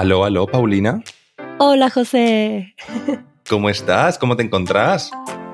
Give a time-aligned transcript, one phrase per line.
[0.00, 1.04] Aló, aló, Paulina.
[1.58, 2.74] Hola, José.
[3.50, 4.16] ¿Cómo estás?
[4.16, 5.10] ¿Cómo te encontrás?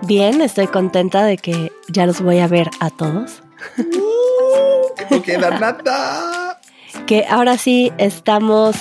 [0.07, 3.43] Bien, estoy contenta de que ya los voy a ver a todos.
[3.77, 5.04] ¡Uh!
[5.11, 6.61] no queda nada!
[7.09, 8.77] Que ahora sí estamos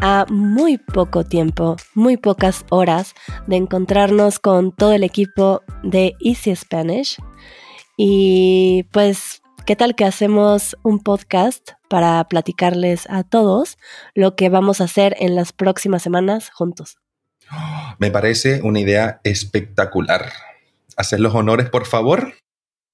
[0.00, 3.12] a muy poco tiempo, muy pocas horas
[3.46, 7.18] de encontrarnos con todo el equipo de Easy Spanish.
[7.98, 13.78] Y pues, ¿qué tal que hacemos un podcast para platicarles a todos
[14.14, 16.98] lo que vamos a hacer en las próximas semanas juntos?
[17.98, 20.32] Me parece una idea espectacular.
[20.96, 22.34] ¿Hacer los honores, por favor?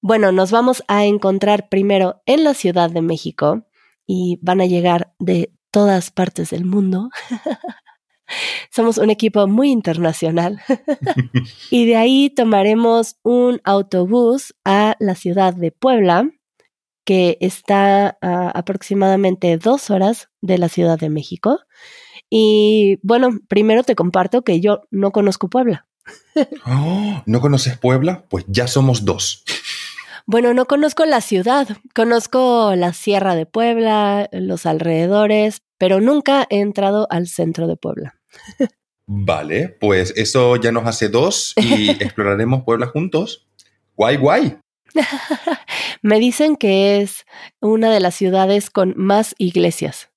[0.01, 3.63] Bueno, nos vamos a encontrar primero en la Ciudad de México
[4.05, 7.09] y van a llegar de todas partes del mundo.
[8.71, 10.61] Somos un equipo muy internacional.
[11.71, 16.29] y de ahí tomaremos un autobús a la ciudad de Puebla,
[17.09, 21.59] que está a aproximadamente dos horas de la Ciudad de México.
[22.29, 25.87] Y bueno, primero te comparto que yo no conozco Puebla.
[26.67, 28.25] Oh, ¿No conoces Puebla?
[28.29, 29.43] Pues ya somos dos.
[30.27, 36.59] Bueno, no conozco la ciudad, conozco la Sierra de Puebla, los alrededores, pero nunca he
[36.59, 38.19] entrado al centro de Puebla.
[39.07, 43.47] Vale, pues eso ya nos hace dos y exploraremos Puebla juntos.
[43.95, 44.59] Guay, guay.
[46.01, 47.25] Me dicen que es
[47.59, 50.09] una de las ciudades con más iglesias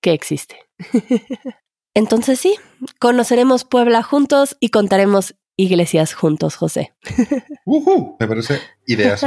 [0.00, 0.56] que existe.
[1.94, 2.56] Entonces sí,
[2.98, 6.94] conoceremos Puebla juntos y contaremos iglesias juntos, José.
[7.66, 9.18] me parece ideal.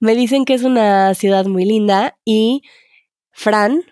[0.00, 2.62] Me dicen que es una ciudad muy linda y
[3.30, 3.82] Fran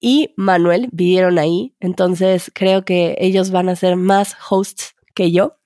[0.00, 5.56] y Manuel vivieron ahí, entonces creo que ellos van a ser más hosts que yo.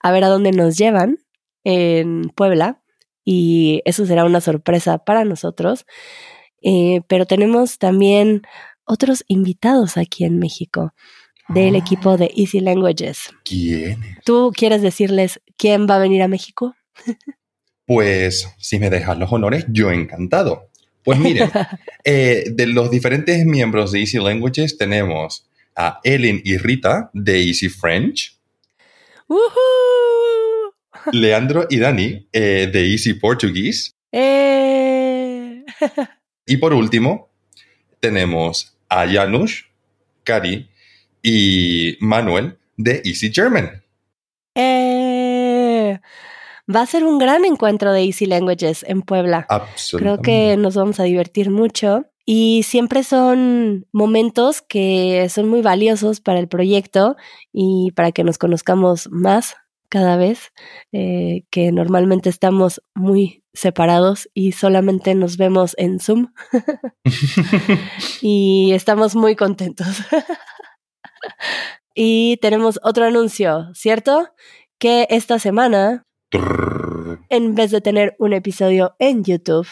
[0.00, 1.23] a ver a dónde nos llevan
[1.64, 2.80] en Puebla
[3.24, 5.86] y eso será una sorpresa para nosotros.
[6.62, 8.42] Eh, pero tenemos también
[8.84, 10.94] otros invitados aquí en México
[11.48, 13.30] del equipo de Easy Languages.
[13.44, 14.00] ¿Quién?
[14.24, 16.74] ¿Tú quieres decirles quién va a venir a México?
[17.86, 20.70] Pues si me dejas los honores, yo encantado.
[21.02, 21.50] Pues miren,
[22.04, 25.46] eh, de los diferentes miembros de Easy Languages tenemos
[25.76, 28.38] a Ellen y Rita de Easy French.
[31.12, 33.92] Leandro y Dani eh, de Easy Portuguese.
[34.12, 35.64] Eh.
[36.46, 37.28] y por último,
[38.00, 39.64] tenemos a Janusz,
[40.22, 40.68] Cari
[41.22, 43.82] y Manuel de Easy German.
[44.54, 45.98] Eh,
[46.72, 49.46] va a ser un gran encuentro de Easy Languages en Puebla.
[49.92, 56.20] Creo que nos vamos a divertir mucho y siempre son momentos que son muy valiosos
[56.20, 57.16] para el proyecto
[57.52, 59.56] y para que nos conozcamos más
[59.94, 60.52] cada vez,
[60.90, 66.32] eh, que normalmente estamos muy separados y solamente nos vemos en Zoom.
[68.20, 69.86] y estamos muy contentos.
[71.94, 74.30] y tenemos otro anuncio, ¿cierto?
[74.80, 76.02] Que esta semana,
[77.28, 79.68] en vez de tener un episodio en YouTube,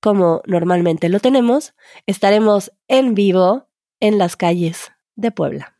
[0.00, 1.74] como normalmente lo tenemos,
[2.06, 3.66] estaremos en vivo
[3.98, 5.75] en las calles de Puebla.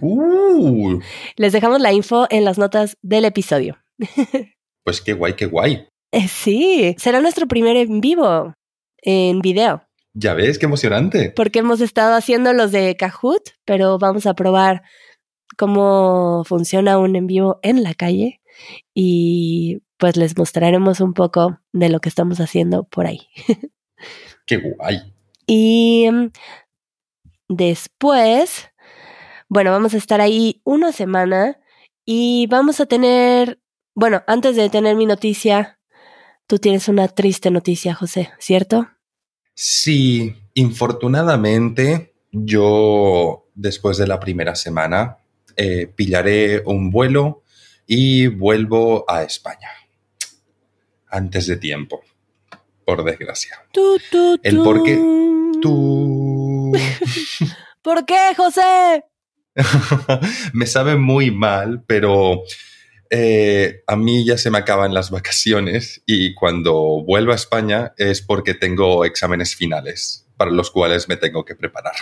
[0.00, 1.00] Uh.
[1.36, 3.78] Les dejamos la info en las notas del episodio.
[4.84, 5.86] Pues qué guay, qué guay.
[6.12, 8.54] Eh, sí, será nuestro primer en vivo,
[9.02, 9.82] en video.
[10.14, 11.30] Ya ves, qué emocionante.
[11.36, 14.82] Porque hemos estado haciendo los de Kahoot, pero vamos a probar
[15.58, 18.40] cómo funciona un en vivo en la calle
[18.94, 23.28] y pues les mostraremos un poco de lo que estamos haciendo por ahí.
[24.46, 25.14] Qué guay.
[25.46, 26.30] Y mm,
[27.48, 28.70] después,
[29.48, 31.58] bueno, vamos a estar ahí una semana
[32.04, 33.60] y vamos a tener,
[33.94, 35.78] bueno, antes de tener mi noticia,
[36.46, 38.88] tú tienes una triste noticia, José, ¿cierto?
[39.54, 45.18] Sí, infortunadamente yo después de la primera semana
[45.56, 47.42] eh, pillaré un vuelo
[47.86, 49.70] y vuelvo a España.
[51.10, 52.02] Antes de tiempo,
[52.84, 53.66] por desgracia.
[53.72, 54.96] Tú, tú, El por qué.
[55.60, 56.72] Tú.
[57.82, 59.04] ¿Por qué, José?
[60.52, 62.42] me sabe muy mal, pero
[63.10, 68.22] eh, a mí ya se me acaban las vacaciones y cuando vuelvo a España es
[68.22, 71.94] porque tengo exámenes finales para los cuales me tengo que preparar.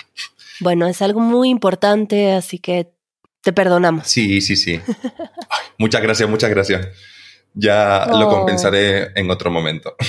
[0.61, 2.93] Bueno, es algo muy importante, así que
[3.43, 4.07] te perdonamos.
[4.07, 4.81] Sí, sí, sí.
[4.87, 6.89] Ay, muchas gracias, muchas gracias.
[7.55, 9.97] Ya lo compensaré en otro momento.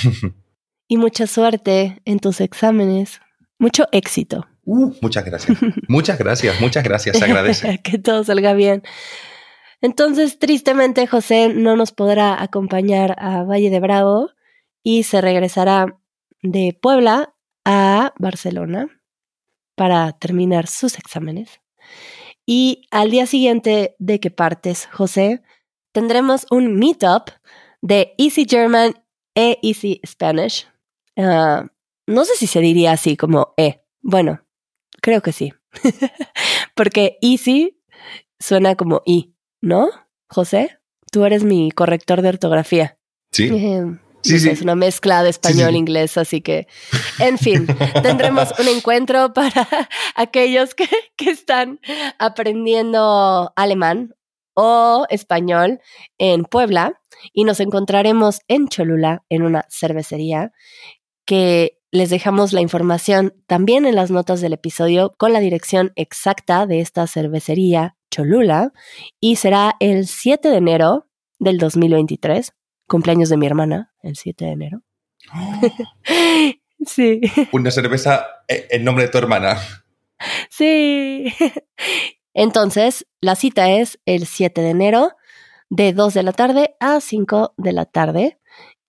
[0.90, 3.20] Y mucha suerte en tus exámenes.
[3.58, 4.46] Mucho éxito.
[4.64, 5.58] Uh, muchas gracias.
[5.88, 7.18] Muchas gracias, muchas gracias.
[7.18, 7.78] Se agradece.
[7.82, 8.82] que todo salga bien.
[9.80, 14.30] Entonces, tristemente, José no nos podrá acompañar a Valle de Bravo
[14.82, 15.98] y se regresará
[16.42, 17.34] de Puebla
[17.64, 18.88] a Barcelona.
[19.74, 21.60] para terminar sus exámenes.
[22.44, 25.40] Y al día siguiente de que partes, José,
[25.92, 27.30] tendremos un meetup
[27.80, 28.94] de Easy German
[29.36, 30.66] e Easy Spanish.
[31.16, 31.66] Ah,
[32.08, 33.82] no sé si se diría así como E.
[34.00, 34.44] Bueno,
[35.00, 35.52] creo que sí.
[36.74, 37.78] Porque Easy
[38.38, 39.90] suena como I, ¿no?
[40.28, 40.78] José,
[41.12, 42.98] tú eres mi corrector de ortografía.
[43.32, 43.48] Sí.
[43.52, 43.84] Eh,
[44.24, 44.50] Sí, no sé, sí.
[44.50, 46.66] Es una mezcla de español e inglés, así que,
[47.20, 47.68] en fin,
[48.02, 49.68] tendremos un encuentro para
[50.16, 51.78] aquellos que, que están
[52.18, 54.16] aprendiendo alemán
[54.54, 55.80] o español
[56.18, 57.00] en Puebla
[57.32, 60.50] y nos encontraremos en Cholula en una cervecería
[61.24, 66.66] que les dejamos la información también en las notas del episodio con la dirección exacta
[66.66, 68.72] de esta cervecería Cholula
[69.20, 71.06] y será el 7 de enero
[71.38, 72.52] del 2023
[72.86, 74.82] cumpleaños de mi hermana, el 7 de enero.
[76.86, 77.20] sí,
[77.52, 79.58] Una cerveza eh, en nombre de tu hermana.
[80.50, 81.32] sí.
[82.34, 85.12] Entonces, la cita es el 7 de enero
[85.70, 88.38] de 2 de la tarde a 5 de la tarde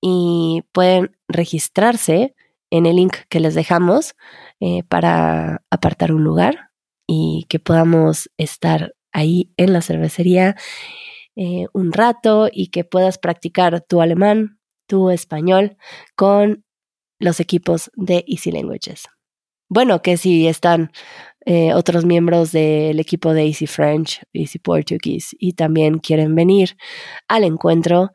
[0.02, 2.36] y pueden registrarse
[2.72, 4.16] en el link que les dejamos
[4.60, 6.72] eh, para apartar un lugar
[7.08, 10.56] y que podamos estar ahí en la cervecería
[11.36, 15.78] eh, un rato y que puedas practicar tu alemán, tu español
[16.16, 16.66] con
[17.20, 19.08] los equipos de Easy Languages.
[19.70, 20.92] Bueno, que si están
[21.46, 26.76] eh, otros miembros del equipo de Easy French, Easy Portuguese y también quieren venir
[27.28, 28.12] al encuentro,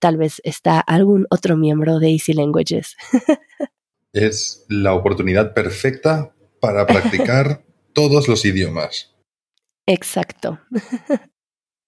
[0.00, 2.96] tal vez está algún otro miembro de Easy Languages.
[4.12, 9.14] Es la oportunidad perfecta para practicar todos los idiomas.
[9.86, 10.60] Exacto.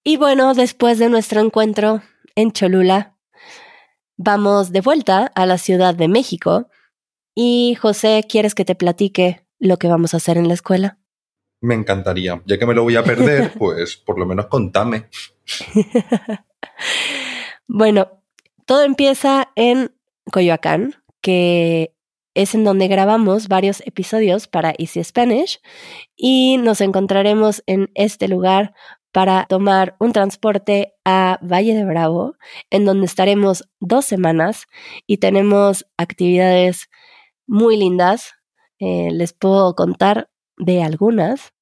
[0.05, 2.02] y bueno, después de nuestro encuentro
[2.34, 3.17] en Cholula,
[4.17, 6.69] vamos de vuelta a la Ciudad de México.
[7.34, 10.99] Y José, ¿quieres que te platique lo que vamos a hacer en la escuela?
[11.61, 12.43] Me encantaría.
[12.46, 15.08] Ya que me lo voy a perder, pues por lo menos contame.
[17.69, 18.22] bueno,
[18.67, 19.94] todo empieza en
[20.31, 21.94] Coyoacán, que
[22.35, 25.61] es en donde grabamos varios episodios para Easy Spanish
[26.17, 28.75] y nos encontraremos en este lugar
[29.12, 32.37] para tomar un transporte a Valle de Bravo,
[32.71, 34.67] en donde estaremos dos semanas
[35.06, 36.88] y tenemos actividades
[37.47, 38.35] muy lindas.
[38.79, 41.53] Eh, les puedo contar de algunas.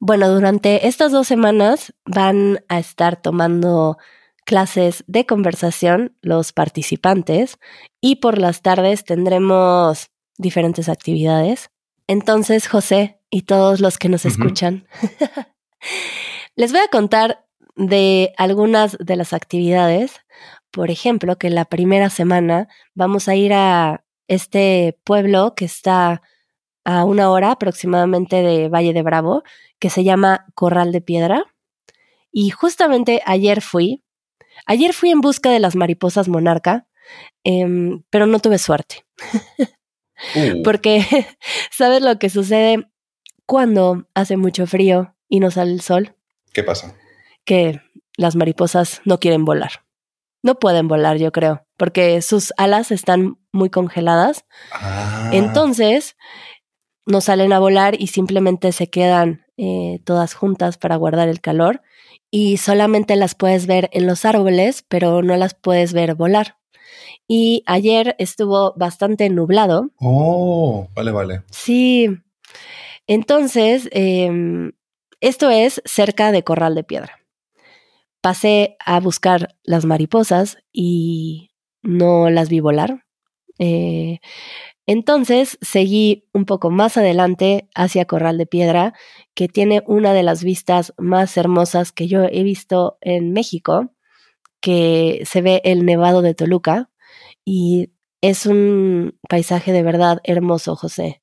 [0.00, 3.98] Bueno, durante estas dos semanas van a estar tomando
[4.48, 7.58] clases de conversación los participantes
[8.00, 10.08] y por las tardes tendremos
[10.38, 11.70] diferentes actividades.
[12.06, 14.88] Entonces, José y todos los que nos escuchan,
[16.56, 17.44] les voy a contar
[17.76, 20.18] de algunas de las actividades.
[20.70, 26.22] Por ejemplo, que la primera semana vamos a ir a este pueblo que está
[26.86, 29.42] a una hora aproximadamente de Valle de Bravo,
[29.78, 31.44] que se llama Corral de Piedra.
[32.32, 34.04] Y justamente ayer fui,
[34.66, 36.86] ayer fui en busca de las mariposas monarca,
[37.44, 39.04] em, pero no tuve suerte,
[40.34, 41.04] Uh, porque
[41.70, 42.88] ¿sabes lo que sucede
[43.46, 46.16] cuando hace mucho frío y no sale el sol?
[46.52, 46.96] ¿Qué pasa?
[47.44, 47.80] Que
[48.16, 49.84] las mariposas no quieren volar.
[50.42, 56.16] No pueden volar, yo creo, porque sus alas están muy congeladas Ah, Entonces,
[57.06, 61.80] no salen a volar y simplemente se quedan eh, todas juntas para guardar el calor
[62.30, 66.56] y solamente las puedes ver en los árboles, pero no las puedes ver volar.
[67.26, 69.90] Y ayer estuvo bastante nublado.
[70.00, 71.42] Oh, vale, vale.
[71.50, 72.08] Sí.
[73.06, 74.72] Entonces, em,
[75.20, 77.18] esto es cerca de Corral de Piedra.
[78.20, 81.50] Pasé a buscar las mariposas y
[81.82, 83.04] no las vi volar.
[83.58, 84.20] Eh,
[84.88, 88.94] entonces seguí un poco más adelante hacia Corral de Piedra,
[89.34, 93.92] que tiene una de las vistas más hermosas que yo he visto en México,
[94.62, 96.88] que se ve el Nevado de Toluca
[97.44, 97.92] y
[98.22, 101.22] es un paisaje de verdad hermoso, José.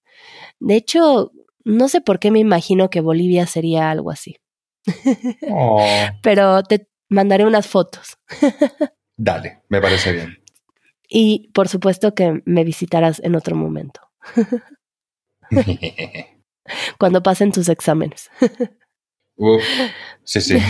[0.59, 1.31] De hecho,
[1.63, 4.37] no sé por qué me imagino que Bolivia sería algo así,
[5.49, 5.83] Oh,
[6.21, 8.19] pero te mandaré unas fotos.
[9.17, 10.44] dale, me parece bien.
[11.07, 14.01] Y por supuesto que me visitarás en otro momento,
[16.97, 18.29] cuando pasen tus exámenes.
[19.35, 19.63] Uf,
[20.23, 20.57] sí, sí.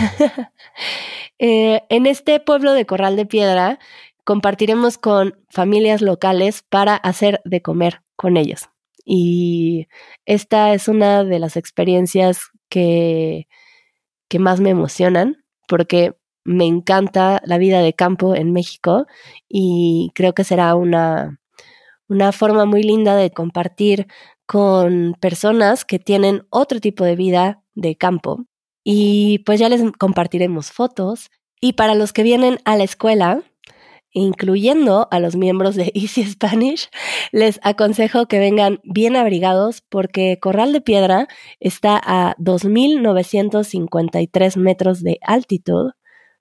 [1.38, 3.78] Eh, en este pueblo de Corral de Piedra
[4.24, 8.70] compartiremos con familias locales para hacer de comer con ellos.
[9.04, 9.86] Y
[10.24, 12.40] esta es una de las experiencias
[12.70, 13.48] que,
[14.28, 16.16] que más me emocionan porque
[16.46, 19.06] me encanta la vida de campo en México
[19.48, 21.38] y creo que será una,
[22.08, 24.06] una forma muy linda de compartir
[24.46, 28.46] con personas que tienen otro tipo de vida de campo
[28.88, 31.32] y pues ya les compartiremos fotos.
[31.60, 33.42] Y para los que vienen a la escuela,
[34.12, 36.88] incluyendo a los miembros de Easy Spanish,
[37.32, 41.26] les aconsejo que vengan bien abrigados porque Corral de Piedra
[41.58, 45.90] está a 2.953 metros de altitud,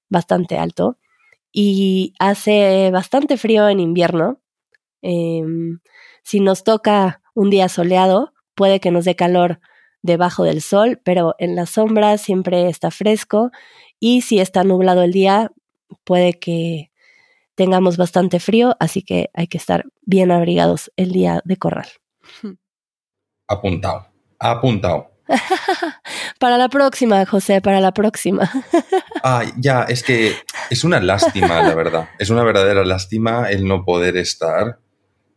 [0.10, 0.98] bastante alto,
[1.52, 4.42] y hace bastante frío en invierno.
[5.02, 5.80] Em,
[6.24, 9.60] si nos toca un día soleado, puede que nos dé calor
[10.02, 13.52] debajo del sol, pero en la sombra siempre está fresco
[14.00, 15.52] y si está nublado el día,
[16.04, 16.92] puede que
[17.56, 21.88] tengamos bastante frío, así que hay que estar bien abrigados el día de corral.
[23.48, 24.08] Apuntado,
[24.40, 25.12] apuntado.
[26.40, 28.52] para la próxima, José, para la próxima.
[29.24, 30.36] ah, ya, es que
[30.70, 32.10] es una lástima, la verdad.
[32.20, 34.80] Es una verdadera lástima el no poder estar.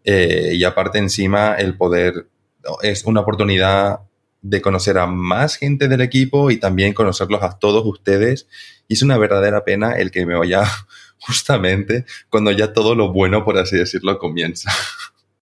[0.04, 2.28] Eh, y aparte encima el poder,
[2.82, 4.00] es una oportunidad
[4.40, 8.48] de conocer a más gente del equipo y también conocerlos a todos ustedes.
[8.86, 10.64] Y es una verdadera pena el que me vaya
[11.18, 14.70] justamente cuando ya todo lo bueno, por así decirlo, comienza.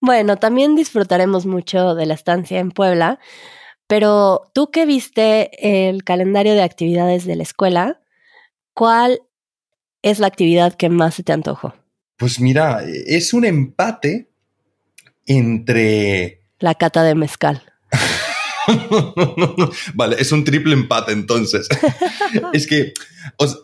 [0.01, 3.19] Bueno, también disfrutaremos mucho de la estancia en Puebla,
[3.87, 8.01] pero tú que viste el calendario de actividades de la escuela,
[8.75, 9.21] ¿cuál
[10.03, 11.75] es la actividad que más se te antojó?
[12.17, 14.31] Pues mira, es un empate
[15.27, 16.43] entre...
[16.59, 17.63] La cata de mezcal.
[19.95, 21.69] vale, es un triple empate entonces.
[22.53, 22.93] es que,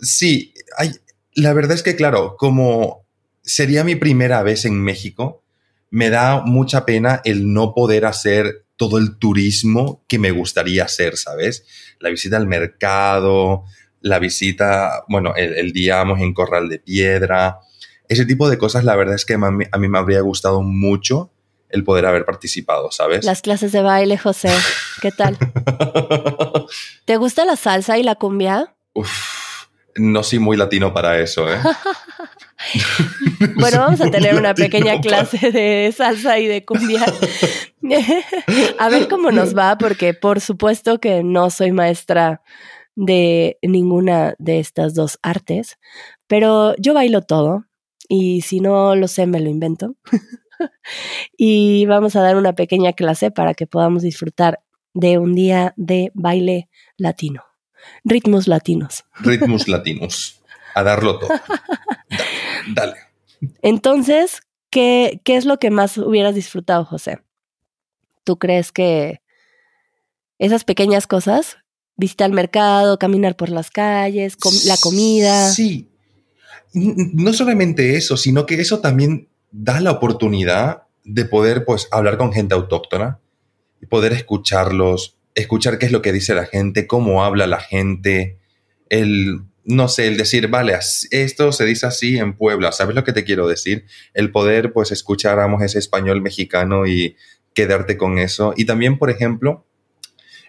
[0.02, 0.93] sí, hay,
[1.35, 3.07] la verdad es que, claro, como
[3.43, 5.43] sería mi primera vez en México,
[5.91, 11.17] me da mucha pena el no poder hacer todo el turismo que me gustaría hacer,
[11.17, 11.64] ¿sabes?
[11.99, 13.64] La visita al mercado,
[14.00, 17.59] la visita, bueno, el, día vamos en Corral de Piedra,
[18.09, 20.62] ese tipo de cosas, la verdad es que a mí, a mí me habría gustado
[20.62, 21.33] mucho
[21.69, 23.25] el poder haber participado, ¿sabes?
[23.25, 24.50] Las clases de baile, José,
[25.00, 25.38] ¿qué tal?
[27.07, 28.75] ¿Te gusta la salsa y la cumbia?
[28.95, 29.51] Uf
[29.97, 31.59] no soy muy latino para eso, ¿eh?
[33.57, 37.05] bueno, vamos a tener una pequeña clase de salsa y de cumbia.
[38.79, 42.43] a ver cómo nos va, porque por supuesto que no soy maestra
[42.95, 45.79] de ninguna de estas dos artes,
[46.27, 47.65] pero yo bailo todo
[48.09, 49.97] y si no lo sé, me lo invento.
[51.37, 54.61] y vamos a dar una pequeña clase para que podamos disfrutar
[54.95, 57.43] de un día de baile latino.
[58.05, 59.05] Ritmos latinos.
[59.21, 60.41] Ritmos latinos.
[60.75, 61.31] A darlo todo.
[62.75, 62.95] Dale.
[63.62, 67.19] Entonces, ¿qué, ¿qué es lo que más hubieras disfrutado, José?
[68.25, 69.21] ¿Tú crees que
[70.39, 71.59] esas pequeñas cosas,
[71.97, 75.51] visitar el mercado, caminar por las calles, la comida?
[75.51, 75.89] Sí.
[76.73, 82.33] No solamente eso, sino que eso también da la oportunidad de poder pues hablar con
[82.33, 83.21] gente autóctona
[83.81, 88.39] y poder escucharlos, escuchar qué es lo que dice la gente, cómo habla la gente,
[88.89, 90.77] el, no sé, el decir, vale,
[91.11, 93.87] esto se dice así en Puebla, ¿sabes lo que te quiero decir?
[94.15, 97.17] El poder, pues, escuchar, ese español mexicano y
[97.55, 98.55] quedarte con eso.
[98.57, 99.67] Y también, por ejemplo,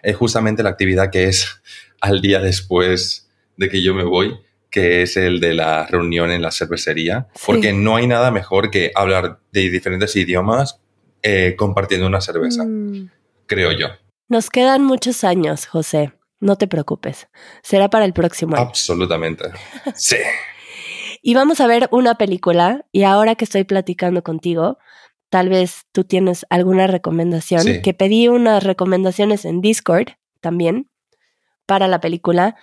[0.02, 1.60] es justamente la actividad que es
[2.00, 4.36] al día después de que yo me voy,
[4.70, 8.90] que es el de la reunión en la cervecería, porque no hay nada mejor que
[8.94, 10.80] hablar de diferentes idiomas
[11.22, 13.08] eh, compartiendo una cerveza, mm.
[13.46, 13.88] creo yo.
[14.28, 16.12] Nos quedan muchos años, José.
[16.40, 17.28] No te preocupes.
[17.62, 18.66] Será para el próximo año.
[18.66, 19.44] Absolutamente.
[19.94, 20.16] Sí.
[21.22, 22.84] y vamos a ver una película.
[22.92, 24.78] Y ahora que estoy platicando contigo,
[25.30, 27.82] tal vez tú tienes alguna recomendación.
[27.82, 30.08] Que pedí unas recomendaciones en Discord
[30.40, 30.90] también
[31.66, 32.56] para la película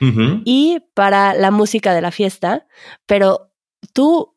[0.45, 2.67] y para la música de la fiesta.
[3.07, 3.51] Pero
[3.93, 4.35] tú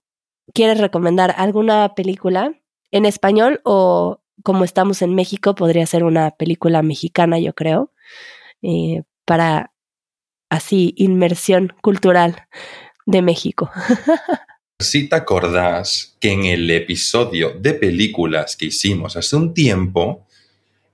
[0.55, 2.55] quieres recomendar alguna película
[2.91, 7.93] en español o como estamos en México, podría ser una película mexicana, yo creo,
[8.63, 9.73] eh, para
[10.51, 12.47] así inmersión cultural
[13.07, 13.71] de México.
[14.81, 20.27] Si te acordás que en el episodio de películas que hicimos hace un tiempo,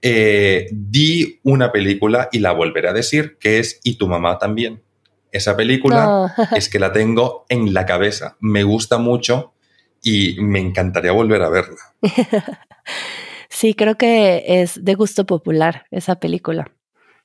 [0.02, 4.82] eh, di una película y la volveré a decir, que es Y tu mamá también.
[5.32, 9.54] Esa película es que la tengo en la cabeza, me gusta mucho
[10.02, 11.80] y me encantaría volver a verla.
[13.60, 16.72] Sí, creo que es de gusto popular esa película.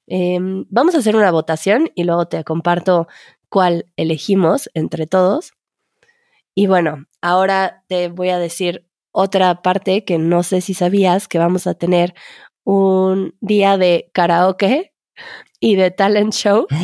[0.05, 3.07] Em, vamos a hacer una votación y luego te comparto
[3.47, 5.53] cuál elegimos entre todos.
[6.53, 11.39] Y bueno, ahora te voy a decir otra parte que no sé si sabías que
[11.39, 12.13] vamos a tener
[12.65, 14.91] un día de karaoke
[15.61, 16.67] y de talent show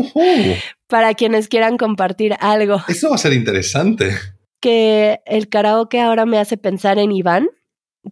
[0.86, 2.80] para quienes quieran compartir algo.
[2.88, 4.14] Eso va a ser interesante.
[4.62, 7.50] Que el karaoke ahora me hace pensar en Iván,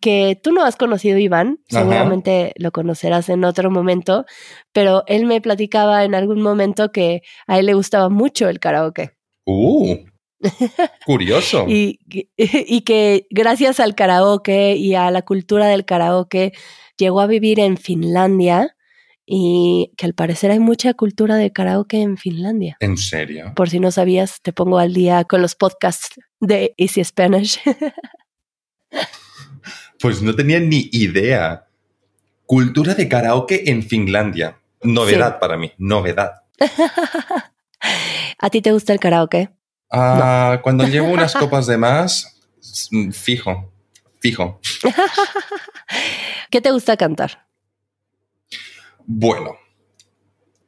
[0.01, 4.25] que tú no has conocido, Iván, seguramente lo conocerás en otro momento,
[4.73, 9.17] pero él me platicaba en algún momento que a él le gustaba mucho el karaoke.
[9.45, 9.97] ¡Uh!
[11.07, 11.67] Curioso.
[11.69, 11.99] y,
[12.37, 16.53] y que gracias al karaoke y a la cultura del karaoke
[16.99, 18.77] llegó a vivir en Finlandia
[19.27, 22.77] y que al parecer hay mucha cultura de karaoke en Finlandia.
[22.81, 23.53] ¿En serio?
[23.57, 27.61] Por si no sabías, te pongo al día con los podcasts de Easy Spanish.
[30.01, 31.67] Pues no tenía ni idea.
[32.45, 34.59] Cultura de karaoke en Finlandia.
[34.83, 36.43] Novedad para mí, novedad.
[38.39, 39.51] ¿A ti te gusta el karaoke?
[39.91, 42.41] Ah, Cuando llevo unas copas de más,
[43.13, 43.73] fijo,
[44.21, 44.61] fijo.
[46.51, 47.47] ¿Qué te gusta cantar?
[49.07, 49.57] Bueno,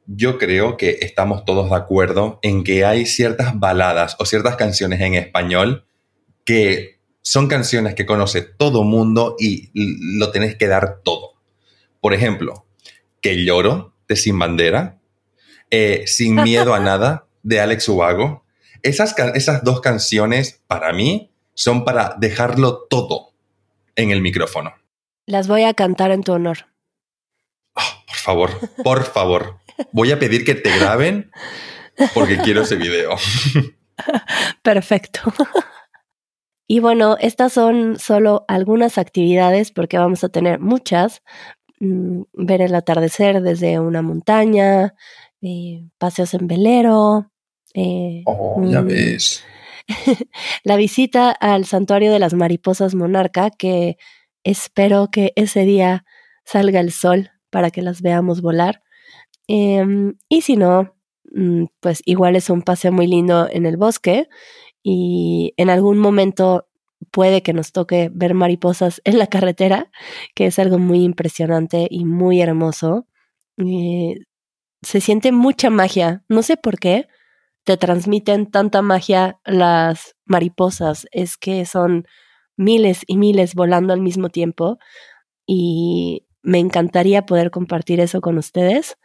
[0.05, 5.01] yo creo que estamos todos de acuerdo en que hay ciertas baladas o ciertas canciones
[5.01, 5.85] en español
[6.45, 11.33] que son canciones que conoce todo mundo y lo tenés que dar todo.
[12.01, 12.65] Por ejemplo,
[13.21, 14.99] Que lloro de Sin Bandera,
[15.69, 18.45] eh, Sin Miedo a Nada de Alex Ubago.
[18.81, 23.33] Esas, esas dos canciones, para mí, son para dejarlo todo
[23.95, 24.73] en el micrófono.
[25.25, 26.67] Las voy a cantar en tu honor.
[27.75, 29.59] Ah, por favor, por favor.
[29.91, 31.31] Voy a pedir que te graben
[32.13, 33.17] porque quiero ese video.
[34.63, 35.33] Perfecto.
[36.71, 41.23] Y bueno, estas son solo algunas actividades porque vamos a tener muchas.
[41.79, 44.93] Mm, ver el atardecer desde una montaña,
[45.41, 47.31] eh, paseos en velero.
[47.73, 49.43] Eh, oh, ya ves.
[50.63, 53.97] la visita al santuario de las mariposas monarca, que
[54.43, 56.05] espero que ese día
[56.45, 58.83] salga el sol para que las veamos volar.
[59.47, 60.93] Em, y si no,
[61.33, 64.29] mm, pues igual es un paseo muy lindo en el bosque
[64.83, 66.67] y en algún momento
[67.11, 69.91] puede que nos toque ver mariposas en la carretera,
[70.35, 73.07] que es algo muy impresionante y muy hermoso.
[73.57, 74.15] Eh,
[74.81, 77.07] se siente mucha magia, no sé por qué
[77.63, 82.07] te transmiten tanta magia las mariposas, es que son
[82.57, 84.79] miles y miles volando al mismo tiempo
[85.45, 88.97] y me encantaría poder compartir eso con ustedes,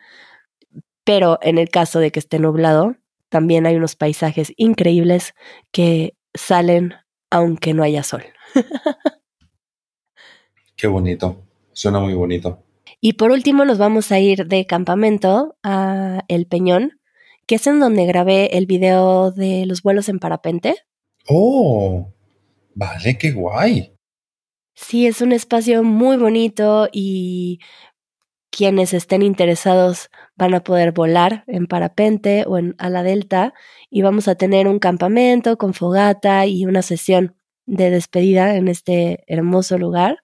[1.05, 2.97] pero en el caso de que esté nublado,
[3.35, 5.35] también hay unos paisajes increíbles
[5.73, 6.95] que salen
[7.31, 8.23] aunque no haya sol.
[10.77, 11.43] Qué bonito,
[11.73, 12.63] suena muy bonito.
[13.01, 17.01] Y por último nos vamos a ir de campamento a El Peñón,
[17.49, 20.77] que es en donde grabé el video de los vuelos en parapente.
[21.27, 22.13] Oh,
[22.77, 23.97] vale, qué guay.
[24.77, 27.59] Sí, es un espacio muy bonito y
[28.55, 33.53] quienes estén interesados van a poder volar en parapente o en ala delta
[33.91, 37.35] y vamos a tener un campamento con fogata y una sesión
[37.67, 40.19] de despedida en este hermoso lugar.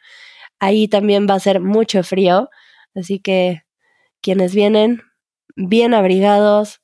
[0.60, 2.50] Ahí también va a ser mucho frío,
[2.94, 3.62] así que
[4.20, 5.02] quienes vienen
[5.56, 6.82] bien abrigados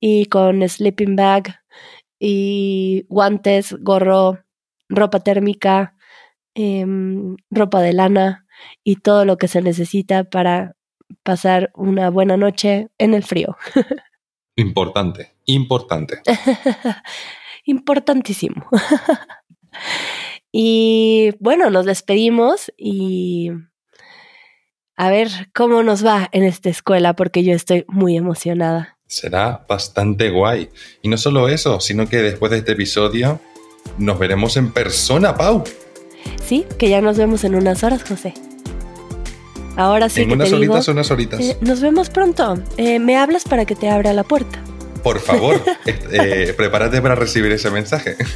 [0.00, 1.56] y con sleeping bag
[2.18, 4.38] y guantes, gorro,
[4.88, 5.94] ropa térmica,
[6.54, 8.46] em, ropa de lana
[8.82, 10.75] y todo lo que se necesita para
[11.22, 13.56] pasar una buena noche en el frío.
[14.56, 16.22] Importante, importante.
[17.64, 18.66] Importantísimo.
[20.52, 23.50] y bueno, nos despedimos y
[24.96, 28.98] a ver cómo nos va en esta escuela porque yo estoy muy emocionada.
[29.06, 30.70] Será bastante guay.
[31.02, 33.40] Y no solo eso, sino que después de este episodio
[33.98, 35.64] nos veremos en persona, Pau.
[36.42, 38.34] Sí, que ya nos vemos en unas horas, José.
[39.76, 40.22] Ahora sí.
[40.22, 41.40] En unas horitas, unas horitas.
[41.40, 42.54] Eh, nos vemos pronto.
[42.76, 44.58] Eh, me hablas para que te abra la puerta.
[45.02, 48.16] Por favor, eh, prepárate para recibir ese mensaje.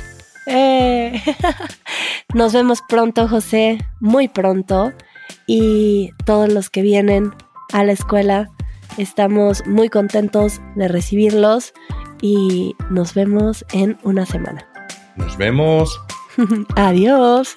[2.34, 4.92] nos vemos pronto, José, muy pronto.
[5.46, 7.32] Y todos los que vienen
[7.72, 8.50] a la escuela,
[8.98, 11.72] estamos muy contentos de recibirlos
[12.20, 14.66] y nos vemos en una semana.
[15.16, 16.00] Nos vemos.
[16.76, 17.56] Adiós.